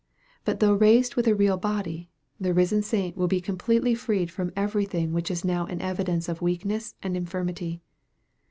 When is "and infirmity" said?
7.03-7.83